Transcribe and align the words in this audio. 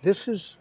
This 0.00 0.28
is 0.28 0.58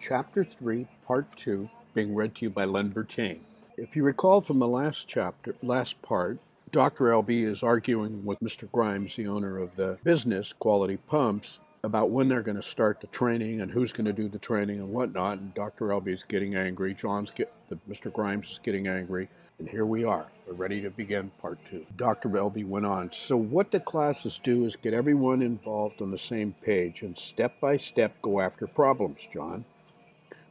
Chapter 0.00 0.44
3, 0.44 0.86
Part 1.06 1.36
2, 1.36 1.68
being 1.92 2.14
read 2.14 2.34
to 2.36 2.46
you 2.46 2.50
by 2.50 2.64
Len 2.64 2.90
Bertain. 2.90 3.40
If 3.76 3.94
you 3.94 4.02
recall 4.02 4.40
from 4.40 4.60
the 4.60 4.66
last 4.66 5.06
chapter, 5.06 5.54
last 5.62 6.00
part, 6.00 6.38
Dr. 6.70 7.12
Elbie 7.12 7.44
is 7.44 7.62
arguing 7.62 8.24
with 8.24 8.40
Mr. 8.40 8.72
Grimes, 8.72 9.14
the 9.14 9.26
owner 9.26 9.58
of 9.58 9.76
the 9.76 9.98
business, 10.04 10.54
Quality 10.54 10.96
Pumps, 10.96 11.58
about 11.84 12.08
when 12.08 12.28
they're 12.28 12.40
going 12.40 12.56
to 12.56 12.62
start 12.62 12.98
the 13.02 13.08
training 13.08 13.60
and 13.60 13.70
who's 13.70 13.92
going 13.92 14.06
to 14.06 14.12
do 14.12 14.26
the 14.26 14.38
training 14.38 14.78
and 14.78 14.88
whatnot. 14.88 15.36
And 15.36 15.52
Dr. 15.52 15.88
Elbie 15.88 16.14
is 16.14 16.24
getting 16.24 16.54
angry. 16.54 16.94
John's 16.94 17.30
get, 17.30 17.52
Mr. 17.90 18.10
Grimes 18.10 18.52
is 18.52 18.58
getting 18.58 18.88
angry. 18.88 19.28
And 19.62 19.70
here 19.70 19.86
we 19.86 20.02
are. 20.02 20.26
We're 20.44 20.54
ready 20.54 20.80
to 20.80 20.90
begin 20.90 21.30
part 21.40 21.56
two. 21.70 21.86
Dr. 21.94 22.28
Elbie 22.30 22.66
went 22.66 22.84
on. 22.84 23.12
So, 23.12 23.36
what 23.36 23.70
the 23.70 23.78
classes 23.78 24.40
do 24.42 24.64
is 24.64 24.74
get 24.74 24.92
everyone 24.92 25.40
involved 25.40 26.02
on 26.02 26.10
the 26.10 26.18
same 26.18 26.52
page 26.64 27.02
and 27.02 27.16
step 27.16 27.60
by 27.60 27.76
step 27.76 28.20
go 28.22 28.40
after 28.40 28.66
problems, 28.66 29.20
John. 29.32 29.64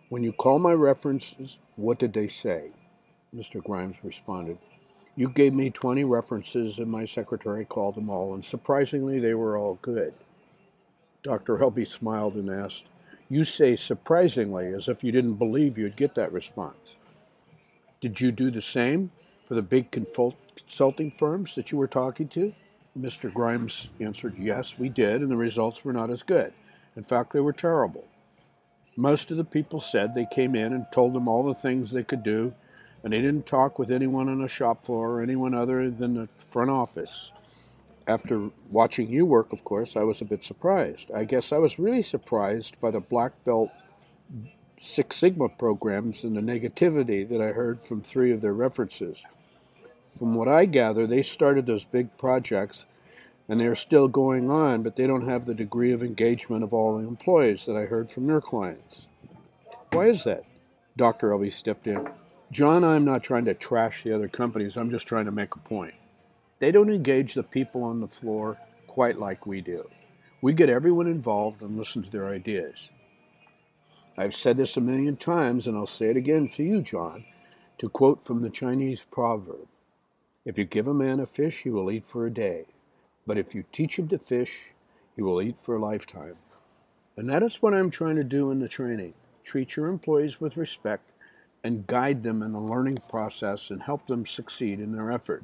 When 0.07 0.23
you 0.23 0.31
call 0.31 0.59
my 0.59 0.71
references, 0.71 1.57
what 1.75 1.99
did 1.99 2.13
they 2.13 2.29
say? 2.29 2.69
Mr. 3.35 3.61
Grimes 3.61 3.97
responded, 4.01 4.57
You 5.17 5.27
gave 5.27 5.53
me 5.53 5.71
20 5.71 6.05
references, 6.05 6.79
and 6.79 6.89
my 6.89 7.03
secretary 7.03 7.65
called 7.65 7.95
them 7.95 8.09
all, 8.09 8.33
and 8.33 8.45
surprisingly, 8.45 9.19
they 9.19 9.33
were 9.33 9.57
all 9.57 9.77
good. 9.81 10.13
Dr. 11.21 11.57
Elbie 11.57 11.85
smiled 11.85 12.35
and 12.35 12.49
asked, 12.49 12.85
You 13.27 13.43
say 13.43 13.75
surprisingly, 13.75 14.67
as 14.67 14.87
if 14.87 15.03
you 15.03 15.11
didn't 15.11 15.33
believe 15.33 15.77
you'd 15.77 15.97
get 15.97 16.15
that 16.15 16.31
response. 16.31 16.95
Did 18.01 18.19
you 18.19 18.31
do 18.31 18.49
the 18.49 18.63
same 18.63 19.11
for 19.45 19.53
the 19.53 19.61
big 19.61 19.91
consulting 19.91 21.11
firms 21.11 21.53
that 21.53 21.71
you 21.71 21.77
were 21.77 21.87
talking 21.87 22.27
to? 22.29 22.51
Mr. 22.99 23.31
Grimes 23.31 23.89
answered, 23.99 24.39
Yes, 24.39 24.79
we 24.79 24.89
did, 24.89 25.21
and 25.21 25.29
the 25.29 25.37
results 25.37 25.85
were 25.85 25.93
not 25.93 26.09
as 26.09 26.23
good. 26.23 26.51
In 26.95 27.03
fact, 27.03 27.31
they 27.31 27.39
were 27.39 27.53
terrible. 27.53 28.07
Most 28.97 29.29
of 29.29 29.37
the 29.37 29.43
people 29.43 29.79
said 29.79 30.15
they 30.15 30.25
came 30.25 30.55
in 30.55 30.73
and 30.73 30.87
told 30.91 31.13
them 31.13 31.27
all 31.27 31.43
the 31.43 31.53
things 31.53 31.91
they 31.91 32.03
could 32.03 32.23
do, 32.23 32.55
and 33.03 33.13
they 33.13 33.21
didn't 33.21 33.45
talk 33.45 33.77
with 33.77 33.91
anyone 33.91 34.27
on 34.29 34.41
the 34.41 34.47
shop 34.47 34.83
floor 34.83 35.11
or 35.11 35.21
anyone 35.21 35.53
other 35.53 35.91
than 35.91 36.15
the 36.15 36.27
front 36.39 36.71
office. 36.71 37.31
After 38.07 38.49
watching 38.71 39.09
you 39.09 39.27
work, 39.27 39.53
of 39.53 39.63
course, 39.63 39.95
I 39.95 40.01
was 40.01 40.21
a 40.21 40.25
bit 40.25 40.43
surprised. 40.43 41.11
I 41.11 41.23
guess 41.23 41.51
I 41.51 41.59
was 41.59 41.77
really 41.77 42.01
surprised 42.01 42.81
by 42.81 42.89
the 42.89 42.99
black 42.99 43.31
belt 43.45 43.69
Six 44.83 45.17
Sigma 45.17 45.47
programs 45.47 46.23
and 46.23 46.35
the 46.35 46.41
negativity 46.41 47.29
that 47.29 47.39
I 47.39 47.51
heard 47.51 47.83
from 47.83 48.01
three 48.01 48.31
of 48.31 48.41
their 48.41 48.51
references. 48.51 49.23
From 50.17 50.33
what 50.33 50.47
I 50.47 50.65
gather, 50.65 51.05
they 51.05 51.21
started 51.21 51.67
those 51.67 51.85
big 51.85 52.17
projects 52.17 52.87
and 53.47 53.59
they're 53.59 53.75
still 53.75 54.07
going 54.07 54.49
on, 54.49 54.81
but 54.81 54.95
they 54.95 55.05
don't 55.05 55.27
have 55.27 55.45
the 55.45 55.53
degree 55.53 55.91
of 55.91 56.01
engagement 56.01 56.63
of 56.63 56.73
all 56.73 56.97
the 56.97 57.07
employees 57.07 57.65
that 57.65 57.77
I 57.77 57.85
heard 57.85 58.09
from 58.09 58.25
their 58.25 58.41
clients. 58.41 59.07
Why 59.91 60.07
is 60.07 60.23
that? 60.23 60.45
Dr. 60.97 61.29
Elbie 61.29 61.51
stepped 61.51 61.85
in. 61.85 62.09
John, 62.51 62.83
I'm 62.83 63.05
not 63.05 63.21
trying 63.21 63.45
to 63.45 63.53
trash 63.53 64.01
the 64.01 64.15
other 64.15 64.27
companies, 64.27 64.77
I'm 64.77 64.89
just 64.89 65.07
trying 65.07 65.25
to 65.25 65.31
make 65.31 65.53
a 65.53 65.59
point. 65.59 65.93
They 66.57 66.71
don't 66.71 66.89
engage 66.89 67.35
the 67.35 67.43
people 67.43 67.83
on 67.83 68.01
the 68.01 68.07
floor 68.07 68.57
quite 68.87 69.19
like 69.19 69.45
we 69.45 69.61
do. 69.61 69.87
We 70.41 70.53
get 70.53 70.69
everyone 70.69 71.05
involved 71.05 71.61
and 71.61 71.77
listen 71.77 72.01
to 72.01 72.09
their 72.09 72.29
ideas. 72.29 72.89
I've 74.17 74.35
said 74.35 74.57
this 74.57 74.75
a 74.77 74.81
million 74.81 75.15
times, 75.15 75.67
and 75.67 75.77
I'll 75.77 75.85
say 75.85 76.09
it 76.09 76.17
again 76.17 76.49
to 76.49 76.63
you, 76.63 76.81
John, 76.81 77.25
to 77.77 77.89
quote 77.89 78.23
from 78.23 78.41
the 78.41 78.49
Chinese 78.49 79.05
proverb 79.09 79.67
If 80.45 80.57
you 80.57 80.65
give 80.65 80.87
a 80.87 80.93
man 80.93 81.19
a 81.19 81.25
fish, 81.25 81.61
he 81.63 81.69
will 81.69 81.89
eat 81.89 82.05
for 82.05 82.25
a 82.25 82.33
day, 82.33 82.65
but 83.25 83.37
if 83.37 83.55
you 83.55 83.63
teach 83.71 83.97
him 83.97 84.09
to 84.09 84.19
fish, 84.19 84.73
he 85.15 85.21
will 85.21 85.41
eat 85.41 85.57
for 85.57 85.75
a 85.75 85.79
lifetime. 85.79 86.35
And 87.15 87.29
that 87.29 87.43
is 87.43 87.61
what 87.61 87.73
I'm 87.73 87.89
trying 87.89 88.15
to 88.17 88.23
do 88.23 88.51
in 88.51 88.59
the 88.59 88.67
training. 88.67 89.13
Treat 89.43 89.75
your 89.75 89.87
employees 89.87 90.41
with 90.41 90.57
respect 90.57 91.11
and 91.63 91.87
guide 91.87 92.23
them 92.23 92.41
in 92.41 92.51
the 92.51 92.59
learning 92.59 92.97
process 93.09 93.69
and 93.69 93.81
help 93.81 94.07
them 94.07 94.25
succeed 94.25 94.79
in 94.79 94.91
their 94.91 95.11
effort. 95.11 95.43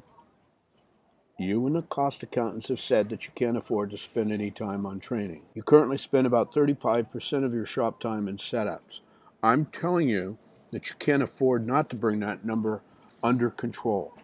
You 1.40 1.64
and 1.68 1.76
the 1.76 1.82
cost 1.82 2.24
accountants 2.24 2.66
have 2.66 2.80
said 2.80 3.08
that 3.10 3.24
you 3.26 3.30
can't 3.36 3.56
afford 3.56 3.90
to 3.90 3.96
spend 3.96 4.32
any 4.32 4.50
time 4.50 4.84
on 4.84 4.98
training. 4.98 5.42
You 5.54 5.62
currently 5.62 5.96
spend 5.96 6.26
about 6.26 6.52
35% 6.52 7.44
of 7.44 7.54
your 7.54 7.64
shop 7.64 8.00
time 8.00 8.26
in 8.26 8.38
setups. 8.38 9.00
I'm 9.40 9.66
telling 9.66 10.08
you 10.08 10.36
that 10.72 10.88
you 10.88 10.96
can't 10.98 11.22
afford 11.22 11.64
not 11.64 11.90
to 11.90 11.96
bring 11.96 12.18
that 12.20 12.44
number 12.44 12.82
under 13.22 13.50
control. 13.50 14.14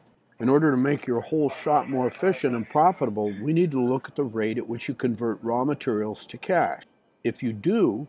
In 0.41 0.49
order 0.49 0.73
to 0.73 0.77
make 0.77 1.07
your 1.07 1.21
whole 1.21 1.49
shop 1.49 1.87
more 1.87 2.09
efficient 2.09 2.57
and 2.57 2.69
profitable, 2.69 3.33
we 3.41 3.53
need 3.53 3.71
to 3.71 3.81
look 3.81 4.09
at 4.09 4.17
the 4.17 4.25
rate 4.25 4.59
at 4.59 4.69
which 4.69 4.89
you 4.89 4.95
convert 4.95 5.41
raw 5.41 5.65
materials 5.65 6.27
to 6.27 6.37
cash. 6.37 6.83
If 7.23 7.45
you 7.45 7.53
do, 7.53 8.09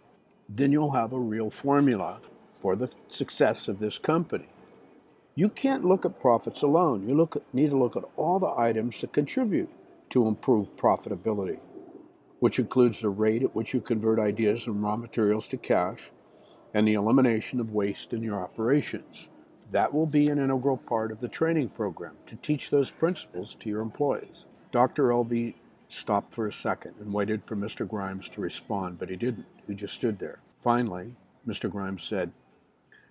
then 0.50 0.72
you'll 0.72 0.94
have 0.94 1.14
a 1.14 1.20
real 1.20 1.52
formula 1.52 2.22
for 2.60 2.76
the 2.76 2.90
success 3.08 3.68
of 3.68 3.78
this 3.78 4.00
company. 4.00 4.48
You 5.38 5.50
can't 5.50 5.84
look 5.84 6.06
at 6.06 6.22
profits 6.22 6.62
alone. 6.62 7.07
You 7.07 7.13
look 7.13 7.35
at, 7.35 7.41
need 7.53 7.72
to 7.72 7.78
look 7.78 7.97
at 7.97 8.06
all 8.16 8.40
the 8.40 8.53
items 8.57 9.01
that 9.01 9.12
contribute 9.12 9.69
to 10.12 10.28
improved 10.28 10.78
profitability, 10.78 11.59
which 12.40 12.57
includes 12.57 13.01
the 13.01 13.09
rate 13.09 13.44
at 13.44 13.53
which 13.53 13.74
you 13.74 13.81
convert 13.81 14.18
ideas 14.18 14.66
and 14.66 14.81
raw 14.81 14.95
materials 14.95 15.50
to 15.50 15.57
cash 15.57 16.09
and 16.74 16.88
the 16.88 16.94
elimination 16.94 17.59
of 17.59 17.74
waste 17.74 18.13
in 18.13 18.24
your 18.24 18.41
operations. 18.41 19.28
That 19.74 19.94
will 19.94 20.06
be 20.06 20.29
an 20.29 20.40
integral 20.40 20.78
part 20.78 21.12
of 21.12 21.19
the 21.19 21.28
training 21.28 21.69
program 21.69 22.16
to 22.28 22.38
teach 22.38 22.69
those 22.69 22.91
principles 22.91 23.56
to 23.59 23.69
your 23.69 23.81
employees. 23.81 24.45
Dr. 24.72 25.12
Elbie 25.12 25.56
stopped 25.90 26.34
for 26.34 26.47
a 26.47 26.53
second 26.53 26.95
and 27.01 27.12
waited 27.12 27.41
for 27.45 27.57
Mr. 27.57 27.85
Grimes 27.88 28.29
to 28.29 28.41
respond, 28.41 29.00
but 29.00 29.09
he 29.09 29.18
didn't. 29.18 29.47
He 29.68 29.74
just 29.74 29.95
stood 29.95 30.19
there. 30.19 30.40
Finally, 30.62 31.13
Mr. 31.45 31.69
Grimes 31.69 32.03
said, 32.03 32.31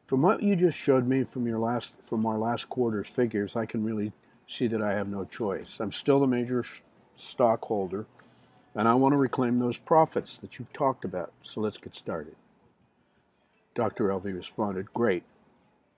from 0.07 0.23
what 0.23 0.43
you 0.43 0.57
just 0.57 0.77
showed 0.77 1.07
me 1.07 1.25
from 1.25 1.47
your 1.47 1.59
last 1.59 1.93
from 2.03 2.27
our 2.27 2.39
last 2.39 2.69
quarter's 2.69 3.09
figures, 3.09 3.57
I 3.57 3.67
can 3.67 3.85
really 3.85 4.13
see 4.47 4.67
that 4.69 4.83
I 4.83 4.93
have 4.93 5.09
no 5.09 5.25
choice. 5.25 5.79
I'm 5.81 5.93
still 5.93 6.21
the 6.21 6.27
major 6.27 6.65
stockholder, 7.17 8.07
and 8.75 8.89
I 8.89 8.95
want 8.95 9.13
to 9.13 9.19
reclaim 9.19 9.59
those 9.59 9.79
profits 9.79 10.37
that 10.39 10.59
you've 10.59 10.73
talked 10.73 11.05
about. 11.05 11.33
So 11.43 11.61
let's 11.61 11.79
get 11.79 11.95
started. 11.95 12.37
Dr. 13.75 14.09
Elbie 14.11 14.37
responded, 14.37 14.93
Great. 14.93 15.25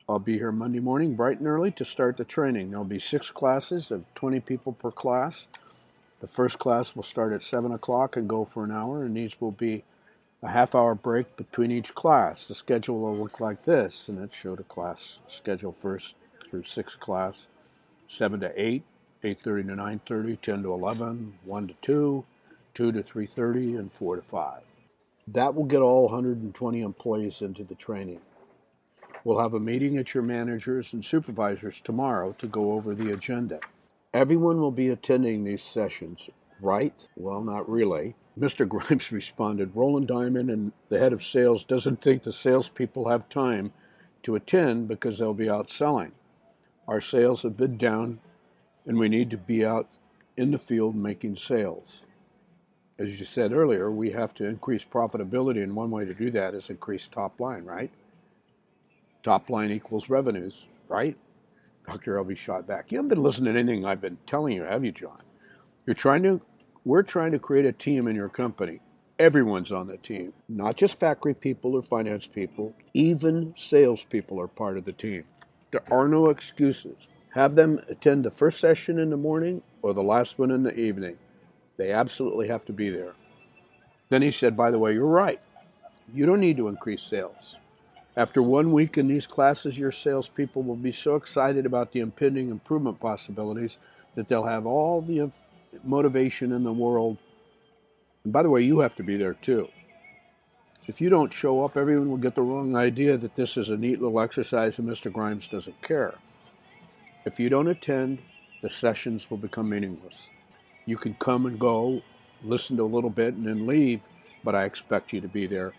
I'll 0.09 0.21
be 0.21 0.39
here 0.39 0.53
Monday 0.53 0.79
morning 0.79 1.17
bright 1.17 1.39
and 1.39 1.49
early 1.49 1.73
to 1.73 1.85
start 1.85 2.17
the 2.17 2.25
training. 2.25 2.71
There'll 2.71 2.85
be 2.85 3.01
six 3.01 3.31
classes 3.31 3.91
of 3.91 4.05
20 4.15 4.39
people 4.39 4.73
per 4.73 4.93
class. 4.93 5.49
The 6.21 6.29
first 6.29 6.61
class 6.61 6.95
will 6.95 7.03
start 7.03 7.33
at 7.33 7.43
7 7.43 7.73
o'clock 7.73 8.17
and 8.17 8.29
go 8.29 8.45
for 8.45 8.63
an 8.63 8.71
hour, 8.71 9.05
and 9.05 9.17
these 9.17 9.41
will 9.41 9.51
be 9.51 9.83
a 10.43 10.49
half 10.49 10.75
hour 10.75 10.95
break 10.95 11.37
between 11.37 11.71
each 11.71 11.95
class. 11.95 12.47
The 12.47 12.55
schedule 12.55 13.01
will 13.01 13.17
look 13.17 13.41
like 13.41 13.65
this, 13.65 14.09
and 14.09 14.23
it 14.23 14.35
showed 14.35 14.61
a 14.61 14.65
class 14.65 15.19
schedule 15.29 15.75
first 15.81 16.15
through 16.49 16.65
sixth 16.65 17.01
class, 17.01 17.47
7 18.09 18.41
to 18.41 18.53
8, 18.61 18.83
8.30 19.23 19.43
to 19.43 20.13
9.30, 20.13 20.41
10 20.41 20.63
to 20.63 20.73
11, 20.73 21.35
1 21.45 21.69
to 21.69 21.75
2, 21.83 22.25
2 22.75 22.93
to 22.93 23.03
3.30, 23.03 23.79
and 23.79 23.93
4 23.93 24.17
to 24.17 24.23
5. 24.23 24.63
That 25.29 25.55
will 25.55 25.65
get 25.65 25.81
all 25.81 26.05
120 26.05 26.81
employees 26.81 27.43
into 27.43 27.65
the 27.65 27.75
training. 27.75 28.21
We'll 29.25 29.41
have 29.41 29.55
a 29.55 29.61
meeting 29.61 29.99
at 29.99 30.15
your 30.15 30.23
managers 30.23 30.93
and 30.93 31.05
supervisors 31.05 31.81
tomorrow 31.81 32.33
to 32.39 32.47
go 32.47 32.73
over 32.73 32.95
the 32.95 33.11
agenda. 33.11 33.59
Everyone 34.15 34.61
will 34.61 34.71
be 34.71 34.89
attending 34.89 35.43
these 35.43 35.65
sessions, 35.65 36.31
right? 36.61 36.95
Well, 37.17 37.43
not 37.43 37.69
really. 37.69 38.15
Mr. 38.39 38.69
Grimes 38.69 39.11
responded, 39.11 39.75
Roland 39.75 40.09
Diamond 40.09 40.51
and 40.51 40.73
the 40.89 40.99
head 40.99 41.13
of 41.13 41.25
sales 41.25 41.65
doesn't 41.65 42.03
think 42.03 42.23
the 42.23 42.33
salespeople 42.33 43.09
have 43.09 43.29
time 43.29 43.73
to 44.23 44.35
attend 44.35 44.89
because 44.89 45.19
they'll 45.19 45.35
be 45.35 45.51
out 45.51 45.71
selling. 45.71 46.13
Our 46.89 47.01
sales 47.01 47.43
have 47.43 47.57
been 47.57 47.77
down, 47.77 48.21
and 48.85 48.99
we 48.99 49.09
need 49.09 49.31
to 49.31 49.37
be 49.37 49.65
out 49.65 49.89
in 50.37 50.51
the 50.51 50.59
field 50.59 50.95
making 50.95 51.37
sales. 51.37 52.03
As 52.99 53.19
you 53.19 53.27
said 53.27 53.53
earlier, 53.53 53.91
we 53.91 54.11
have 54.13 54.33
to 54.35 54.47
increase 54.47 54.85
profitability, 54.85 55.63
and 55.63 55.75
one 55.75 55.91
way 55.91 56.05
to 56.05 56.15
do 56.15 56.31
that 56.31 56.55
is 56.55 56.71
increase 56.71 57.09
top 57.09 57.41
line, 57.41 57.65
right? 57.65 57.91
Top 59.23 59.51
line 59.51 59.71
equals 59.71 60.09
revenues, 60.09 60.69
right? 60.89 61.17
Dr. 61.87 62.17
Elbie 62.17 62.37
shot 62.37 62.67
back. 62.67 62.91
You 62.91 62.99
haven't 62.99 63.11
been 63.11 63.23
listening 63.23 63.55
to 63.55 63.61
anything 63.61 63.85
I've 63.85 64.01
been 64.01 64.19
telling 64.27 64.55
you, 64.55 64.63
have 64.65 64.85
you, 64.85 64.93
John? 64.93 65.23
You're 65.87 65.95
trying 65.95 66.23
to 66.25 66.41
we're 66.87 67.03
trying 67.03 67.33
to 67.33 67.39
create 67.39 67.67
a 67.67 67.73
team 67.73 68.07
in 68.07 68.15
your 68.15 68.29
company. 68.29 68.79
Everyone's 69.19 69.73
on 69.73 69.89
the 69.89 69.97
team, 69.97 70.33
not 70.49 70.77
just 70.77 71.01
factory 71.01 71.35
people 71.35 71.75
or 71.75 71.83
finance 71.83 72.29
people. 72.29 72.75
Even 72.95 73.53
salespeople 73.57 74.41
are 74.41 74.47
part 74.47 74.79
of 74.79 74.85
the 74.85 74.93
team. 74.93 75.25
There 75.73 75.83
are 75.91 76.07
no 76.07 76.31
excuses. 76.31 77.09
Have 77.35 77.57
them 77.57 77.81
attend 77.89 78.25
the 78.25 78.31
first 78.31 78.61
session 78.61 79.01
in 79.01 79.11
the 79.11 79.17
morning 79.17 79.63
or 79.83 79.95
the 79.95 80.03
last 80.03 80.39
one 80.39 80.53
in 80.53 80.63
the 80.63 80.79
evening. 80.79 81.19
They 81.77 81.91
absolutely 81.91 82.47
have 82.49 82.65
to 82.67 82.73
be 82.73 82.89
there. 82.89 83.15
Then 84.09 84.23
he 84.23 84.31
said, 84.31 84.57
By 84.57 84.71
the 84.71 84.79
way, 84.79 84.95
you're 84.95 85.07
right. 85.07 85.41
You 86.15 86.25
don't 86.25 86.41
need 86.41 86.57
to 86.59 86.69
increase 86.69 87.03
sales. 87.03 87.57
After 88.17 88.41
one 88.41 88.71
week 88.71 88.97
in 88.97 89.09
these 89.09 89.27
classes, 89.27 89.77
your 89.77 89.91
salespeople 89.91 90.63
will 90.63 90.77
be 90.77 90.93
so 90.93 91.17
excited 91.17 91.67
about 91.67 91.91
the 91.91 92.01
impending 92.01 92.51
improvement 92.51 93.01
possibilities 93.01 93.79
that 94.15 94.29
they'll 94.29 94.45
have 94.45 94.67
all 94.67 95.03
the 95.03 95.19
motivation 95.85 96.53
in 96.53 96.65
the 96.65 96.73
world. 96.73 97.19
And 98.25 98.33
by 98.33 98.43
the 98.43 98.51
way, 98.51 98.63
you 98.63 98.81
have 98.81 98.95
to 98.97 99.03
be 99.03 99.17
there 99.17 99.35
too. 99.35 99.69
If 100.87 101.01
you 101.01 101.11
don't 101.11 101.33
show 101.33 101.65
up, 101.65 101.77
everyone 101.77 102.09
will 102.09 102.17
get 102.17 102.35
the 102.35 102.43
wrong 102.43 102.77
idea 102.77 103.17
that 103.17 103.35
this 103.35 103.57
is 103.57 103.71
a 103.71 103.77
neat 103.77 104.01
little 104.01 104.21
exercise 104.21 104.79
and 104.79 104.89
Mr. 104.89 105.13
Grimes 105.13 105.49
doesn't 105.49 105.83
care. 105.83 106.15
If 107.25 107.41
you 107.41 107.49
don't 107.49 107.69
attend, 107.69 108.21
the 108.63 108.69
sessions 108.69 109.29
will 109.31 109.37
become 109.37 109.69
meaningless. 109.69 110.29
You 110.85 110.97
can 110.97 111.15
come 111.15 111.47
and 111.47 111.59
go, 111.59 112.03
listen 112.45 112.77
to 112.77 112.85
a 112.85 112.85
little 112.85 113.11
bit, 113.11 113.35
and 113.35 113.47
then 113.47 113.67
leave, 113.67 114.01
but 114.45 114.55
I 114.55 114.65
expect 114.65 115.13
you 115.13 115.21
to 115.21 115.29
be 115.29 115.47
there 115.47 115.73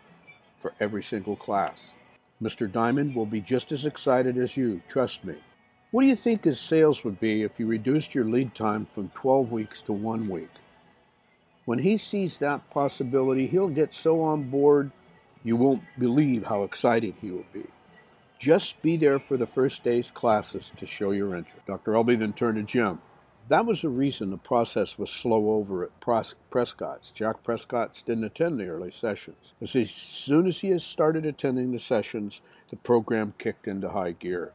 for 0.60 0.74
every 0.82 1.04
single 1.04 1.38
class. 1.38 1.94
Mr. 2.42 2.70
Diamond 2.70 3.16
will 3.16 3.26
be 3.26 3.40
just 3.40 3.72
as 3.72 3.86
excited 3.86 4.38
as 4.38 4.58
you, 4.58 4.82
trust 4.90 5.24
me. 5.24 5.36
What 5.90 6.02
do 6.02 6.10
you 6.10 6.18
think 6.18 6.44
his 6.44 6.60
sales 6.60 7.06
would 7.06 7.18
be 7.18 7.44
if 7.44 7.62
you 7.62 7.66
reduced 7.66 8.14
your 8.14 8.26
lead 8.26 8.54
time 8.54 8.88
from 8.92 9.08
12 9.16 9.52
weeks 9.52 9.82
to 9.84 9.94
one 9.94 10.28
week? 10.28 10.50
When 11.64 11.80
he 11.80 11.98
sees 11.98 12.38
that 12.40 12.70
possibility, 12.70 13.48
he'll 13.48 13.70
get 13.70 13.94
so 13.94 14.22
on 14.22 14.50
board 14.50 14.92
you 15.46 15.56
won't 15.56 15.84
believe 15.98 16.44
how 16.44 16.64
excited 16.64 17.16
he 17.22 17.32
will 17.32 17.46
be. 17.54 17.64
Just 18.38 18.82
be 18.82 18.98
there 18.98 19.18
for 19.18 19.38
the 19.38 19.48
first 19.48 19.82
day's 19.86 20.12
classes 20.12 20.74
to 20.76 20.86
show 20.86 21.12
your 21.12 21.36
interest. 21.36 21.66
Dr. 21.66 21.94
Elbie 21.94 22.20
then 22.20 22.34
turned 22.34 22.58
to 22.58 22.64
Jim. 22.64 23.00
That 23.48 23.66
was 23.66 23.82
the 23.82 23.90
reason 23.90 24.30
the 24.30 24.38
process 24.38 24.98
was 24.98 25.10
slow 25.10 25.52
over 25.52 25.86
at 25.86 26.00
Prescott's. 26.50 27.12
Jack 27.12 27.44
Prescott's 27.44 28.02
didn't 28.02 28.26
attend 28.26 28.60
the 28.60 28.68
early 28.68 28.92
sessions. 28.92 29.54
As 29.62 29.72
soon 29.90 30.48
as 30.48 30.60
he 30.60 30.70
has 30.72 30.84
started 30.84 31.26
attending 31.26 31.72
the 31.72 31.80
sessions, 31.80 32.42
the 32.72 32.76
program 32.76 33.34
kicked 33.38 33.70
into 33.70 33.88
high 33.88 34.12
gear. 34.12 34.52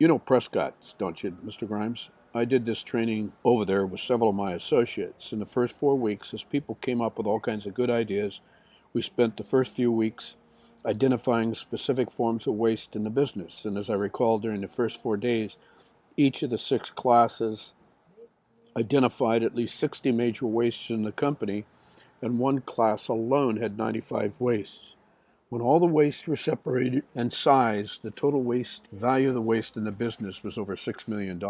You 0.00 0.08
know 0.08 0.18
Prescott's, 0.18 0.94
don't 0.94 1.22
you, 1.22 1.32
Mr. 1.44 1.68
Grimes? 1.68 2.08
I 2.34 2.46
did 2.46 2.64
this 2.64 2.82
training 2.82 3.32
over 3.44 3.66
there 3.66 3.84
with 3.84 4.00
several 4.00 4.30
of 4.30 4.34
my 4.34 4.52
associates. 4.52 5.30
In 5.30 5.40
the 5.40 5.44
first 5.44 5.78
four 5.78 5.94
weeks, 5.94 6.32
as 6.32 6.42
people 6.42 6.76
came 6.76 7.02
up 7.02 7.18
with 7.18 7.26
all 7.26 7.38
kinds 7.38 7.66
of 7.66 7.74
good 7.74 7.90
ideas, 7.90 8.40
we 8.94 9.02
spent 9.02 9.36
the 9.36 9.44
first 9.44 9.72
few 9.72 9.92
weeks 9.92 10.36
identifying 10.86 11.54
specific 11.54 12.10
forms 12.10 12.46
of 12.46 12.54
waste 12.54 12.96
in 12.96 13.02
the 13.02 13.10
business. 13.10 13.66
And 13.66 13.76
as 13.76 13.90
I 13.90 13.94
recall, 13.94 14.38
during 14.38 14.62
the 14.62 14.68
first 14.68 15.02
four 15.02 15.18
days, 15.18 15.58
each 16.16 16.42
of 16.42 16.48
the 16.48 16.56
six 16.56 16.88
classes 16.88 17.74
identified 18.78 19.42
at 19.42 19.54
least 19.54 19.78
60 19.78 20.12
major 20.12 20.46
wastes 20.46 20.88
in 20.88 21.02
the 21.02 21.12
company, 21.12 21.66
and 22.22 22.38
one 22.38 22.62
class 22.62 23.08
alone 23.08 23.58
had 23.58 23.76
95 23.76 24.40
wastes. 24.40 24.96
When 25.50 25.62
all 25.62 25.80
the 25.80 25.86
wastes 25.86 26.28
were 26.28 26.36
separated 26.36 27.02
and 27.16 27.32
sized, 27.32 28.02
the 28.02 28.12
total 28.12 28.40
waste 28.40 28.86
value 28.92 29.30
of 29.30 29.34
the 29.34 29.42
waste 29.42 29.76
in 29.76 29.82
the 29.82 29.90
business 29.90 30.44
was 30.44 30.56
over 30.56 30.76
$6 30.76 31.08
million. 31.08 31.40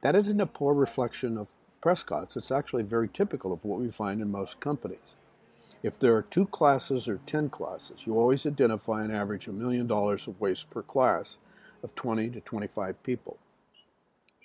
That 0.00 0.16
isn't 0.16 0.40
a 0.40 0.46
poor 0.46 0.72
reflection 0.72 1.36
of 1.36 1.48
Prescott's. 1.82 2.34
It's 2.34 2.50
actually 2.50 2.82
very 2.82 3.08
typical 3.08 3.52
of 3.52 3.62
what 3.62 3.78
we 3.78 3.90
find 3.90 4.22
in 4.22 4.30
most 4.30 4.58
companies. 4.58 5.16
If 5.82 5.98
there 5.98 6.16
are 6.16 6.22
two 6.22 6.46
classes 6.46 7.06
or 7.08 7.20
10 7.26 7.50
classes, 7.50 8.06
you 8.06 8.18
always 8.18 8.46
identify 8.46 9.04
an 9.04 9.14
average 9.14 9.48
of 9.48 9.54
a 9.54 9.58
million 9.58 9.86
dollars 9.86 10.26
of 10.26 10.40
waste 10.40 10.70
per 10.70 10.80
class 10.80 11.36
of 11.82 11.94
20 11.94 12.30
to 12.30 12.40
25 12.40 13.02
people. 13.02 13.36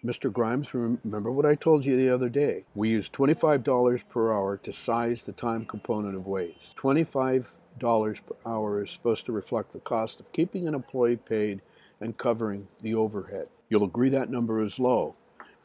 Mr. 0.04 0.34
Grimes, 0.34 0.74
remember 0.74 1.32
what 1.32 1.46
I 1.46 1.56
told 1.56 1.86
you 1.86 1.96
the 1.96 2.10
other 2.10 2.28
day. 2.28 2.66
We 2.76 2.90
use 2.90 3.10
$25 3.10 4.04
per 4.10 4.34
hour 4.34 4.58
to 4.58 4.74
size 4.74 5.24
the 5.24 5.32
time 5.32 5.64
component 5.64 6.16
of 6.16 6.28
waste. 6.28 6.76
$25 6.76 7.46
per 7.82 8.36
hour 8.46 8.84
is 8.84 8.92
supposed 8.92 9.26
to 9.26 9.32
reflect 9.32 9.74
the 9.74 9.80
cost 9.80 10.20
of 10.20 10.32
keeping 10.32 10.68
an 10.68 10.74
employee 10.74 11.18
paid 11.18 11.62
and 12.00 12.18
covering 12.18 12.68
the 12.82 12.96
overhead. 12.96 13.48
You'll 13.70 13.84
agree 13.84 14.10
that 14.10 14.30
number 14.30 14.62
is 14.62 14.80
low. 14.80 15.16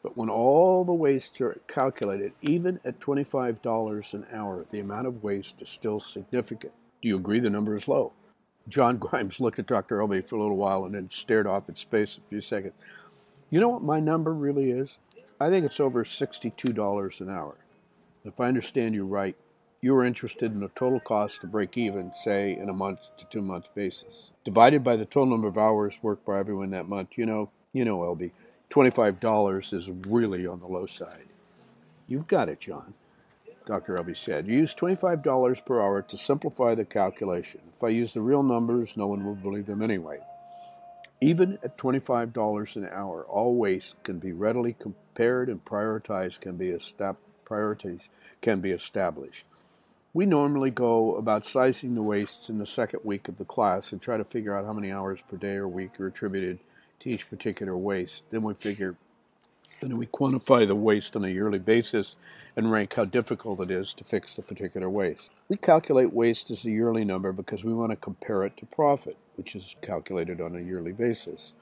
But 0.03 0.15
when 0.15 0.29
all 0.29 0.85
the 0.85 0.93
wastes 0.93 1.41
are 1.41 1.59
calculated, 1.67 2.31
even 2.41 2.79
at 2.85 2.99
$25 2.99 4.13
an 4.13 4.25
hour, 4.31 4.65
the 4.71 4.79
amount 4.79 5.07
of 5.07 5.23
waste 5.23 5.61
is 5.61 5.69
still 5.69 5.99
significant. 5.99 6.73
Do 7.01 7.09
you 7.09 7.17
agree 7.17 7.39
the 7.39 7.49
number 7.49 7.75
is 7.75 7.87
low? 7.87 8.13
John 8.67 8.97
Grimes 8.99 9.39
looked 9.39 9.59
at 9.59 9.67
Dr. 9.67 9.99
Elbie 9.99 10.21
for 10.25 10.35
a 10.35 10.39
little 10.39 10.57
while 10.57 10.85
and 10.85 10.95
then 10.95 11.09
stared 11.11 11.47
off 11.47 11.69
at 11.69 11.77
space 11.77 12.17
a 12.17 12.29
few 12.29 12.41
seconds. 12.41 12.73
You 13.49 13.59
know 13.59 13.69
what 13.69 13.81
my 13.81 13.99
number 13.99 14.33
really 14.33 14.71
is? 14.71 14.97
I 15.39 15.49
think 15.49 15.65
it's 15.65 15.79
over 15.79 16.03
$62 16.03 17.21
an 17.21 17.29
hour. 17.29 17.55
If 18.25 18.39
I 18.39 18.47
understand 18.47 18.95
you 18.95 19.05
right, 19.05 19.35
you 19.81 19.95
are 19.95 20.03
interested 20.05 20.51
in 20.51 20.59
the 20.61 20.69
total 20.69 20.99
cost 20.99 21.41
to 21.41 21.47
break 21.47 21.77
even, 21.77 22.11
say, 22.13 22.57
in 22.57 22.69
a 22.69 22.73
month 22.73 23.15
to 23.17 23.25
two 23.27 23.41
month 23.41 23.67
basis. 23.75 24.31
Divided 24.45 24.83
by 24.83 24.95
the 24.95 25.05
total 25.05 25.27
number 25.31 25.47
of 25.47 25.57
hours 25.57 25.99
worked 26.01 26.25
by 26.25 26.39
everyone 26.39 26.71
that 26.71 26.89
month, 26.89 27.09
you 27.17 27.25
know, 27.25 27.51
you 27.73 27.85
know, 27.85 27.99
Elbie, 27.99 28.31
$25 28.71 29.73
is 29.73 29.89
really 30.07 30.47
on 30.47 30.59
the 30.59 30.67
low 30.67 30.87
side. 30.87 31.27
You've 32.07 32.27
got 32.27 32.49
it, 32.49 32.59
John, 32.59 32.93
Dr. 33.65 33.97
Elbie 33.97 34.17
said. 34.17 34.47
Use 34.47 34.75
$25 34.75 35.65
per 35.65 35.81
hour 35.81 36.01
to 36.03 36.17
simplify 36.17 36.75
the 36.75 36.85
calculation. 36.85 37.61
If 37.75 37.83
I 37.83 37.89
use 37.89 38.13
the 38.13 38.21
real 38.21 38.43
numbers, 38.43 38.97
no 38.97 39.07
one 39.07 39.25
will 39.25 39.35
believe 39.35 39.67
them 39.67 39.83
anyway. 39.83 40.19
Even 41.21 41.59
at 41.63 41.77
$25 41.77 42.33
an 42.75 42.89
hour, 42.91 43.25
all 43.25 43.55
waste 43.55 43.95
can 44.03 44.19
be 44.19 44.33
readily 44.33 44.75
compared 44.79 45.49
and 45.49 45.63
prioritized 45.65 46.41
can 46.41 46.57
be 46.57 46.67
estab- 46.67 47.17
priorities 47.45 48.09
can 48.41 48.61
be 48.61 48.71
established. 48.71 49.45
We 50.17 50.25
normally 50.25 50.71
go 50.71 51.13
about 51.13 51.45
sizing 51.45 51.93
the 51.93 52.01
wastes 52.01 52.49
in 52.49 52.57
the 52.57 52.65
second 52.65 53.01
week 53.03 53.27
of 53.27 53.37
the 53.37 53.45
class 53.45 53.91
and 53.91 54.01
try 54.01 54.17
to 54.17 54.23
figure 54.23 54.57
out 54.57 54.65
how 54.65 54.73
many 54.73 54.91
hours 54.91 55.21
per 55.21 55.37
day 55.37 55.57
or 55.57 55.67
week 55.67 55.99
are 55.99 56.07
attributed 56.07 56.57
to 57.01 57.11
each 57.11 57.29
particular 57.29 57.77
waste. 57.77 58.23
Then 58.31 58.41
we 58.41 58.55
figure, 58.55 58.95
then 59.79 59.93
we 59.93 60.07
quantify 60.07 60.65
the 60.65 60.73
waste 60.73 61.15
on 61.15 61.23
a 61.23 61.29
yearly 61.29 61.59
basis 61.59 62.15
and 62.55 62.71
rank 62.71 62.95
how 62.95 63.05
difficult 63.05 63.59
it 63.59 63.69
is 63.69 63.93
to 63.93 64.03
fix 64.03 64.33
the 64.33 64.41
particular 64.41 64.89
waste. 64.89 65.29
We 65.49 65.57
calculate 65.57 66.11
waste 66.11 66.49
as 66.49 66.65
a 66.65 66.71
yearly 66.71 67.05
number 67.05 67.31
because 67.31 67.63
we 67.63 67.75
want 67.75 67.91
to 67.91 67.95
compare 67.95 68.43
it 68.43 68.57
to 68.57 68.65
profit, 68.65 69.17
which 69.35 69.55
is 69.55 69.75
calculated 69.83 70.41
on 70.41 70.55
a 70.55 70.61
yearly 70.61 70.93
basis. 70.93 71.53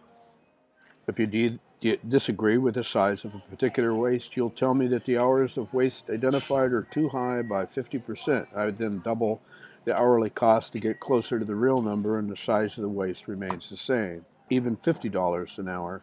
If 1.08 1.20
you 1.20 1.28
de- 1.28 1.60
de- 1.82 2.00
disagree 2.08 2.58
with 2.58 2.76
the 2.76 2.84
size 2.84 3.26
of 3.26 3.36
a 3.36 3.40
particular 3.40 3.94
waste, 3.94 4.36
you'll 4.36 4.50
tell 4.50 4.74
me 4.74 4.88
that 4.88 5.06
the 5.06 5.18
hours 5.18 5.58
of 5.58 5.74
waste 5.74 6.10
identified 6.10 6.72
are 6.72 6.88
too 6.90 7.10
high 7.10 7.42
by 7.42 7.66
50%. 7.66 8.48
I 8.56 8.66
would 8.66 8.78
then 8.78 9.02
double 9.04 9.42
the 9.86 9.96
hourly 9.96 10.32
cost 10.32 10.74
to 10.74 10.80
get 10.80 11.00
closer 11.00 11.38
to 11.38 11.46
the 11.46 11.56
real 11.56 11.82
number, 11.82 12.18
and 12.18 12.30
the 12.30 12.38
size 12.38 12.78
of 12.78 12.82
the 12.82 12.90
waste 12.90 13.28
remains 13.28 13.70
the 13.70 13.78
same 13.78 14.26
even 14.50 14.78
$50 14.78 15.58
an 15.58 15.68
hour 15.68 16.02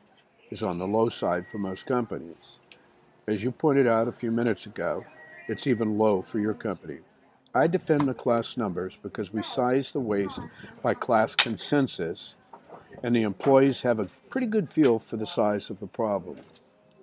is 0.51 0.63
on 0.63 0.79
the 0.79 0.87
low 0.87 1.09
side 1.09 1.47
for 1.51 1.59
most 1.59 1.87
companies. 1.87 2.59
As 3.27 3.43
you 3.43 3.53
pointed 3.53 3.87
out 3.87 4.09
a 4.09 4.13
few 4.13 4.31
minutes 4.31 4.67
ago, 4.67 5.05
it's 5.49 5.67
even 5.67 5.99
low 5.99 6.23
for 6.23 6.39
your 6.39 6.55
company. 6.55 6.99
I 7.55 7.67
defend 7.67 8.03
the 8.03 8.15
class 8.15 8.57
numbers 8.57 8.99
because 9.03 9.33
we 9.33 9.43
size 9.43 9.93
the 9.93 10.01
waste 10.01 10.41
by 10.83 10.95
class 10.95 11.35
consensus, 11.35 12.35
and 13.03 13.15
the 13.15 13.23
employees 13.23 13.83
have 13.83 13.99
a 13.99 14.09
pretty 14.31 14.47
good 14.47 14.69
feel 14.69 14.99
for 14.99 15.17
the 15.17 15.27
size 15.27 15.71
of 15.71 15.81
the 15.81 15.87
problem. 15.87 16.37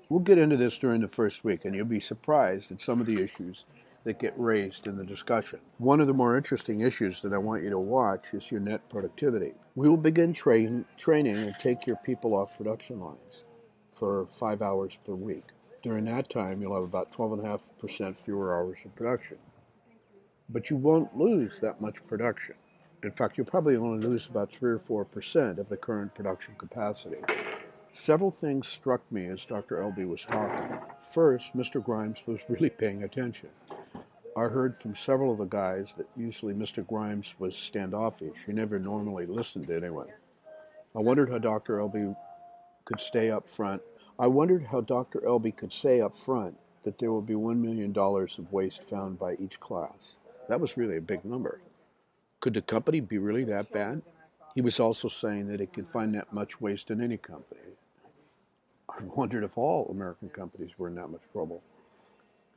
We'll 0.09 0.19
get 0.21 0.37
into 0.37 0.57
this 0.57 0.77
during 0.77 1.01
the 1.01 1.07
first 1.07 1.43
week, 1.43 1.65
and 1.65 1.75
you'll 1.75 1.85
be 1.85 1.99
surprised 1.99 2.71
at 2.71 2.81
some 2.81 2.99
of 2.99 3.05
the 3.05 3.21
issues 3.21 3.65
that 4.03 4.19
get 4.19 4.33
raised 4.37 4.87
in 4.87 4.97
the 4.97 5.03
discussion. 5.03 5.59
One 5.77 5.99
of 5.99 6.07
the 6.07 6.13
more 6.13 6.37
interesting 6.37 6.81
issues 6.81 7.21
that 7.21 7.33
I 7.33 7.37
want 7.37 7.63
you 7.63 7.69
to 7.69 7.79
watch 7.79 8.33
is 8.33 8.49
your 8.51 8.61
net 8.61 8.87
productivity. 8.89 9.53
We 9.75 9.89
will 9.89 9.97
begin 9.97 10.33
train, 10.33 10.85
training 10.97 11.35
and 11.35 11.53
take 11.59 11.85
your 11.85 11.97
people 11.97 12.33
off 12.33 12.57
production 12.57 12.99
lines 12.99 13.45
for 13.91 14.25
five 14.27 14.61
hours 14.61 14.97
per 15.05 15.13
week. 15.13 15.45
During 15.83 16.05
that 16.05 16.29
time, 16.29 16.61
you'll 16.61 16.75
have 16.75 16.83
about 16.83 17.13
12.5% 17.13 18.17
fewer 18.17 18.57
hours 18.57 18.79
of 18.85 18.95
production. 18.95 19.37
But 20.49 20.69
you 20.69 20.77
won't 20.77 21.15
lose 21.15 21.59
that 21.59 21.79
much 21.79 22.05
production. 22.07 22.55
In 23.01 23.11
fact, 23.11 23.37
you'll 23.37 23.47
probably 23.47 23.77
only 23.77 24.05
lose 24.05 24.27
about 24.27 24.51
3 24.51 24.71
or 24.71 25.05
4% 25.05 25.57
of 25.57 25.69
the 25.69 25.77
current 25.77 26.13
production 26.13 26.55
capacity. 26.57 27.19
Several 27.93 28.29
things 28.29 28.67
struck 28.67 29.01
me 29.09 29.27
as 29.27 29.45
Dr. 29.45 29.81
Elbie 29.81 30.07
was 30.07 30.23
talking. 30.23 30.77
First, 31.13 31.55
Mr. 31.55 31.81
Grimes 31.83 32.19
was 32.25 32.39
really 32.49 32.69
paying 32.69 33.03
attention. 33.03 33.49
I 34.37 34.43
heard 34.43 34.77
from 34.77 34.95
several 34.95 35.31
of 35.31 35.37
the 35.37 35.45
guys 35.45 35.93
that 35.97 36.07
usually 36.15 36.53
Mr. 36.53 36.85
Grimes 36.85 37.35
was 37.39 37.55
standoffish. 37.55 38.37
He 38.45 38.51
never 38.51 38.79
normally 38.79 39.25
listened 39.25 39.67
to 39.67 39.77
anyone. 39.77 40.07
I 40.95 40.99
wondered 40.99 41.29
how 41.29 41.37
Dr. 41.37 41.79
Elbie 41.79 42.15
could 42.83 42.99
stay 42.99 43.31
up 43.31 43.49
front. 43.49 43.81
I 44.19 44.27
wondered 44.27 44.65
how 44.65 44.81
Dr. 44.81 45.21
Elbie 45.25 45.55
could 45.55 45.71
say 45.71 46.01
up 46.01 46.17
front 46.17 46.57
that 46.83 46.99
there 46.99 47.11
will 47.11 47.21
be 47.21 47.33
$1 47.33 47.61
million 47.61 47.93
of 47.97 48.53
waste 48.53 48.83
found 48.83 49.17
by 49.17 49.35
each 49.35 49.59
class. 49.59 50.15
That 50.49 50.59
was 50.59 50.77
really 50.77 50.97
a 50.97 51.01
big 51.01 51.23
number. 51.23 51.61
Could 52.39 52.53
the 52.53 52.61
company 52.61 53.01
be 53.01 53.17
really 53.17 53.43
that 53.45 53.71
bad? 53.71 54.01
He 54.55 54.61
was 54.61 54.79
also 54.79 55.09
saying 55.09 55.47
that 55.47 55.61
it 55.61 55.73
could 55.73 55.87
find 55.87 56.13
that 56.15 56.31
much 56.31 56.61
waste 56.61 56.89
in 56.89 57.01
any 57.01 57.17
company. 57.17 57.61
I 58.89 59.03
wondered 59.03 59.43
if 59.43 59.57
all 59.57 59.87
American 59.89 60.29
companies 60.29 60.77
were 60.77 60.87
in 60.87 60.95
that 60.95 61.09
much 61.09 61.21
trouble. 61.31 61.61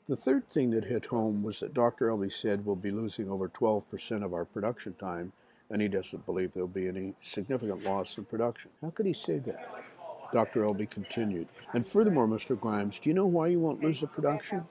The 0.09 0.17
third 0.17 0.49
thing 0.49 0.71
that 0.71 0.85
hit 0.85 1.07
home 1.07 1.43
was 1.43 1.61
that 1.61 1.75
Dr. 1.75 2.09
Elbie 2.09 2.33
said 2.33 2.65
we'll 2.65 2.77
be 2.77 2.91
losing 2.91 3.31
over 3.31 3.49
12% 3.49 4.25
of 4.25 4.35
our 4.35 4.45
production 4.45 4.95
time, 4.95 5.33
and 5.71 5.81
he 5.81 5.89
doesn't 5.89 6.27
believe 6.27 6.53
there'll 6.53 6.69
be 6.69 6.89
any 6.89 7.15
significant 7.21 7.85
loss 7.85 8.19
in 8.19 8.25
production. 8.25 8.71
How 8.81 8.91
could 8.91 9.07
he 9.07 9.13
say 9.13 9.39
that? 9.39 9.85
Dr. 10.33 10.63
Elbie 10.63 10.91
continued. 10.91 11.47
And 11.73 11.87
furthermore, 11.87 12.27
Mr. 12.27 12.59
Grimes, 12.59 12.99
do 12.99 13.11
you 13.11 13.15
know 13.15 13.27
why 13.27 13.49
you 13.49 13.61
won't 13.61 13.83
lose 13.83 14.01
the 14.01 14.07
production? 14.07 14.65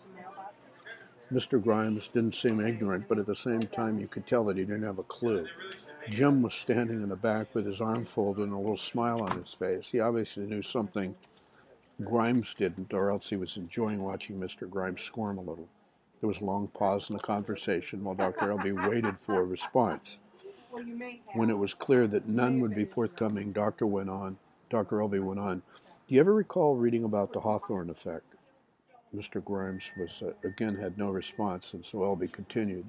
Mr. 1.32 1.64
Grimes 1.64 2.10
didn't 2.10 2.36
seem 2.36 2.60
ignorant, 2.60 3.08
but 3.08 3.18
at 3.18 3.26
the 3.26 3.36
same 3.36 3.62
time, 3.62 4.00
you 4.00 4.08
could 4.08 4.28
tell 4.28 4.44
that 4.46 4.58
he 4.58 4.64
didn't 4.64 4.84
have 4.84 5.00
a 5.00 5.04
clue. 5.04 5.48
Jim 6.10 6.42
was 6.42 6.54
standing 6.54 7.02
in 7.02 7.10
the 7.10 7.16
back 7.16 7.54
with 7.56 7.66
his 7.66 7.80
arm 7.80 8.04
folded 8.04 8.44
and 8.44 8.54
a 8.54 8.58
little 8.58 8.76
smile 8.76 9.22
on 9.22 9.42
his 9.42 9.54
face. 9.54 9.92
He 9.92 10.00
obviously 10.00 10.46
knew 10.46 10.62
something 10.62 11.16
Grimes 12.04 12.54
didn't, 12.54 12.94
or 12.94 13.12
else 13.12 13.30
he 13.30 13.36
was 13.36 13.58
enjoying 13.58 14.02
watching 14.02 14.40
Mr. 14.40 14.70
Grimes 14.70 15.02
squirm 15.02 15.38
a 15.38 15.42
little. 15.42 15.68
There 16.20 16.28
was 16.28 16.42
a 16.42 16.46
long 16.46 16.68
pause 16.68 17.10
in 17.10 17.16
the 17.16 17.24
conversation 17.24 18.04
while 18.04 18.16
Dr. 18.16 18.52
Elbie 18.52 18.90
waited 18.90 19.16
for 19.22 19.42
a 19.42 19.46
response. 19.46 20.18
When 21.34 21.50
it 21.50 21.58
was 21.58 21.74
clear 21.74 22.08
that 22.08 22.28
none 22.28 22.60
would 22.62 22.76
be 22.76 22.86
forthcoming, 22.86 23.52
Doctor 23.52 23.86
went 23.86 24.10
on. 24.10 24.38
Dr. 24.70 25.02
Elbie 25.02 25.20
went 25.20 25.40
on. 25.40 25.62
Do 26.08 26.16
you 26.16 26.20
ever 26.20 26.34
recall 26.34 26.76
reading 26.76 27.04
about 27.04 27.34
the 27.34 27.42
Hawthorne 27.42 27.90
effect? 27.90 28.36
Mr. 29.16 29.44
Grimes 29.44 29.92
was 29.98 30.22
uh, 30.22 30.32
again 30.44 30.76
had 30.76 30.98
no 30.98 31.10
response, 31.10 31.74
and 31.74 31.84
so 31.84 32.04
Elbie 32.04 32.32
continued. 32.32 32.86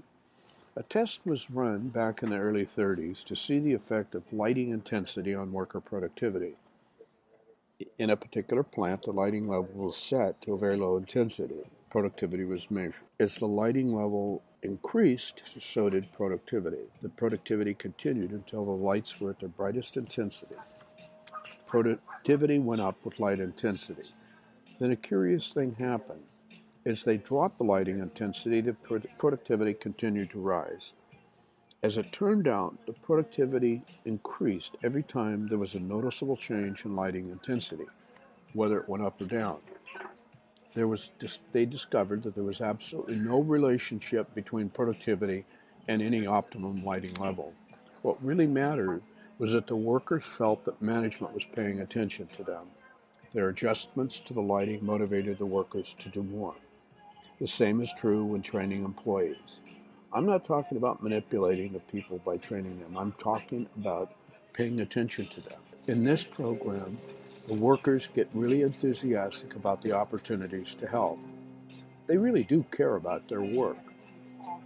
A 0.76 0.83
test 0.83 1.21
was 1.26 1.50
run 1.50 1.88
back 1.88 2.23
in 2.23 2.31
the 2.31 2.38
early 2.38 2.64
30s 2.64 3.23
to 3.25 3.37
see 3.37 3.59
the 3.59 3.75
effect 3.75 4.14
of 4.14 4.33
lighting 4.33 4.71
intensity 4.71 5.35
on 5.35 5.52
worker 5.52 5.81
productivity. 5.81 6.55
In 7.99 8.09
a 8.09 8.17
particular 8.17 8.62
plant, 8.62 9.02
the 9.02 9.12
lighting 9.12 9.49
level 9.49 9.69
was 9.75 9.97
set 9.97 10.41
to 10.43 10.55
a 10.55 10.59
very 10.59 10.76
low 10.76 10.97
intensity. 10.97 11.64
Productivity 11.91 12.45
was 12.45 12.71
measured. 12.71 13.02
As 13.21 13.37
the 13.37 13.49
lighting 13.49 13.95
level 13.95 14.43
increased, 14.62 15.43
so 15.61 15.91
did 15.91 16.12
productivity. 16.12 16.87
The 17.02 17.11
productivity 17.11 17.75
continued 17.75 18.31
until 18.31 18.64
the 18.64 18.71
lights 18.71 19.21
were 19.21 19.31
at 19.31 19.41
their 19.41 19.49
brightest 19.50 19.97
intensity. 19.97 20.55
Productivity 21.67 22.59
went 22.59 22.81
up 22.81 22.97
with 23.05 23.21
light 23.21 23.41
intensity. 23.41 24.09
Then 24.83 24.91
a 24.91 24.97
curious 24.97 25.47
thing 25.47 25.77
happened. 25.77 26.25
As 26.85 27.05
they 27.05 27.17
dropped 27.17 27.59
the 27.59 27.62
lighting 27.62 28.01
intensity, 28.01 28.61
the 28.61 28.73
productivity 29.17 29.75
continued 29.75 30.31
to 30.31 30.41
rise. 30.41 30.93
As 31.85 31.99
it 31.99 32.11
turned 32.11 32.49
out, 32.49 32.85
the 32.87 32.93
productivity 32.93 33.85
increased 34.05 34.77
every 34.83 35.05
time 35.05 35.47
there 35.47 35.59
was 35.59 35.77
a 35.77 35.79
noticeable 35.79 36.37
change 36.37 36.85
in 36.85 36.97
lighting 36.97 37.31
intensity, 37.31 37.87
whether 38.55 38.81
it 38.81 38.89
went 38.89 39.05
up 39.05 39.23
or 39.23 39.27
down. 39.27 39.59
There 40.75 40.89
was, 40.89 41.11
they 41.53 41.65
discovered 41.65 42.25
that 42.25 42.35
there 42.35 42.43
was 42.43 42.61
absolutely 42.61 43.21
no 43.21 43.39
relationship 43.39 44.35
between 44.35 44.69
productivity 44.69 45.45
and 45.87 46.03
any 46.03 46.27
optimum 46.27 46.85
lighting 46.85 47.15
level. 47.21 47.55
What 48.03 48.21
really 48.21 48.49
mattered 48.49 49.03
was 49.39 49.53
that 49.53 49.69
the 49.69 49.77
workers 49.77 50.25
felt 50.25 50.65
that 50.65 50.83
management 50.83 51.35
was 51.35 51.45
paying 51.45 51.83
attention 51.83 52.27
to 52.37 52.43
them. 52.43 52.67
Their 53.33 53.49
adjustments 53.49 54.21
to 54.27 54.35
the 54.35 54.43
lighting 54.43 54.85
motivated 54.85 55.39
the 55.39 55.47
workers 55.47 55.97
to 56.01 56.11
do 56.11 56.23
more. 56.23 56.55
The 57.41 57.49
same 57.49 57.81
is 57.81 57.91
true 57.97 58.25
when 58.25 58.43
training 58.43 58.85
employees. 58.85 59.61
I'm 60.12 60.27
not 60.27 60.45
talking 60.45 60.77
about 60.77 61.03
manipulating 61.03 61.73
the 61.73 61.81
people 61.81 62.19
by 62.19 62.37
training 62.37 62.79
them. 62.81 62.99
I'm 62.99 63.12
talking 63.12 63.67
about 63.79 64.12
paying 64.53 64.81
attention 64.81 65.27
to 65.29 65.41
them. 65.41 65.61
In 65.87 66.05
this 66.05 66.25
program, 66.25 66.99
the 67.49 67.55
workers 67.55 68.07
get 68.15 68.29
really 68.35 68.62
enthusiastic 68.62 69.57
about 69.57 69.81
the 69.81 69.93
opportunities 69.93 70.75
to 70.75 70.87
help. 70.87 71.19
They 72.07 72.19
really 72.19 72.45
do 72.45 72.65
care 72.71 72.97
about 72.97 73.29
their 73.29 73.41
work. 73.41 73.79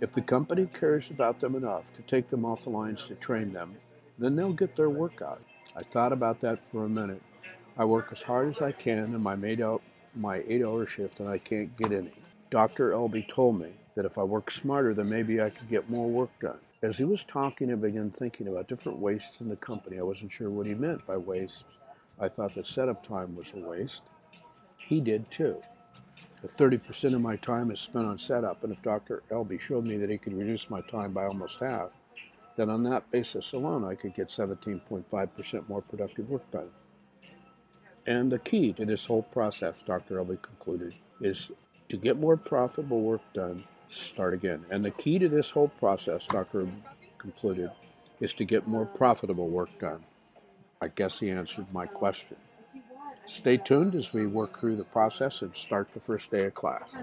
If 0.00 0.12
the 0.12 0.22
company 0.22 0.68
cares 0.74 1.10
about 1.12 1.40
them 1.40 1.54
enough 1.54 1.94
to 1.94 2.02
take 2.02 2.28
them 2.28 2.44
off 2.44 2.64
the 2.64 2.70
lines 2.70 3.04
to 3.04 3.14
train 3.14 3.52
them, 3.52 3.76
then 4.18 4.34
they'll 4.34 4.52
get 4.52 4.74
their 4.74 4.90
work 4.90 5.22
out. 5.22 5.40
I 5.76 5.84
thought 5.84 6.12
about 6.12 6.40
that 6.40 6.58
for 6.72 6.84
a 6.84 6.88
minute. 6.88 7.22
I 7.78 7.84
work 7.84 8.08
as 8.10 8.22
hard 8.22 8.48
as 8.48 8.62
I 8.62 8.72
can 8.72 9.14
in 9.14 9.22
my 9.22 9.36
eight 9.44 9.60
hour, 9.60 9.80
my 10.14 10.42
eight 10.48 10.64
hour 10.64 10.86
shift 10.86 11.20
and 11.20 11.28
I 11.28 11.36
can't 11.36 11.76
get 11.76 11.92
any. 11.92 12.12
Dr. 12.50 12.92
Elbie 12.92 13.28
told 13.28 13.60
me 13.60 13.72
that 13.94 14.06
if 14.06 14.16
I 14.16 14.22
worked 14.22 14.54
smarter, 14.54 14.94
then 14.94 15.10
maybe 15.10 15.42
I 15.42 15.50
could 15.50 15.68
get 15.68 15.90
more 15.90 16.08
work 16.08 16.30
done. 16.40 16.58
As 16.82 16.96
he 16.96 17.04
was 17.04 17.24
talking, 17.24 17.70
I 17.70 17.74
began 17.74 18.10
thinking 18.10 18.48
about 18.48 18.68
different 18.68 18.98
wastes 18.98 19.42
in 19.42 19.50
the 19.50 19.56
company. 19.56 19.98
I 19.98 20.04
wasn't 20.04 20.32
sure 20.32 20.48
what 20.48 20.66
he 20.66 20.74
meant 20.74 21.06
by 21.06 21.18
waste. 21.18 21.64
I 22.18 22.28
thought 22.28 22.54
that 22.54 22.66
setup 22.66 23.06
time 23.06 23.36
was 23.36 23.52
a 23.54 23.58
waste. 23.58 24.02
He 24.78 25.02
did 25.02 25.30
too. 25.30 25.60
If 26.42 26.56
30% 26.56 27.14
of 27.14 27.20
my 27.20 27.36
time 27.36 27.70
is 27.70 27.80
spent 27.80 28.06
on 28.06 28.18
setup, 28.18 28.64
and 28.64 28.72
if 28.72 28.80
Dr. 28.80 29.22
Elbie 29.30 29.60
showed 29.60 29.84
me 29.84 29.98
that 29.98 30.08
he 30.08 30.16
could 30.16 30.32
reduce 30.32 30.70
my 30.70 30.80
time 30.82 31.12
by 31.12 31.26
almost 31.26 31.58
half, 31.60 31.90
then 32.56 32.70
on 32.70 32.82
that 32.84 33.10
basis 33.10 33.52
alone, 33.52 33.84
I 33.84 33.94
could 33.94 34.14
get 34.14 34.28
17.5% 34.28 35.68
more 35.68 35.82
productive 35.82 36.30
work 36.30 36.50
done. 36.50 36.70
And 38.06 38.30
the 38.30 38.38
key 38.38 38.72
to 38.74 38.84
this 38.84 39.04
whole 39.04 39.22
process, 39.22 39.82
Dr. 39.82 40.18
Elbie 40.18 40.40
concluded, 40.40 40.94
is 41.20 41.50
to 41.88 41.96
get 41.96 42.18
more 42.18 42.36
profitable 42.36 43.00
work 43.00 43.22
done, 43.34 43.64
start 43.88 44.34
again. 44.34 44.64
And 44.70 44.84
the 44.84 44.90
key 44.92 45.18
to 45.18 45.28
this 45.28 45.50
whole 45.50 45.68
process, 45.68 46.26
Dr. 46.26 46.68
concluded, 47.18 47.70
is 48.20 48.32
to 48.34 48.44
get 48.44 48.66
more 48.66 48.86
profitable 48.86 49.48
work 49.48 49.70
done. 49.78 50.04
I 50.80 50.88
guess 50.88 51.18
he 51.18 51.30
answered 51.30 51.66
my 51.72 51.86
question. 51.86 52.36
Stay 53.26 53.56
tuned 53.56 53.94
as 53.96 54.12
we 54.12 54.26
work 54.26 54.56
through 54.58 54.76
the 54.76 54.84
process 54.84 55.42
and 55.42 55.54
start 55.56 55.88
the 55.92 56.00
first 56.00 56.30
day 56.30 56.44
of 56.44 56.54
class. 56.54 56.96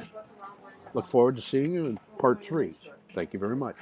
Look 0.93 1.05
forward 1.05 1.35
to 1.35 1.41
seeing 1.41 1.73
you 1.73 1.85
in 1.87 1.99
part 2.17 2.45
three. 2.45 2.75
Thank 3.13 3.33
you 3.33 3.39
very 3.39 3.57
much. 3.57 3.75